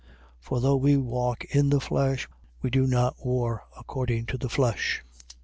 10:3. 0.01 0.07
For 0.39 0.59
though 0.61 0.75
we 0.77 0.97
walk 0.97 1.43
in 1.45 1.69
the 1.69 1.79
flesh, 1.79 2.27
we 2.63 2.71
do 2.71 2.87
not 2.87 3.23
war 3.23 3.65
according 3.77 4.25
to 4.25 4.37
the 4.39 4.49
flesh. 4.49 5.03
10:4. 5.27 5.33